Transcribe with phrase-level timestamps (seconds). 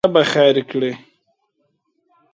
[0.07, 0.91] ربه خېر کړې!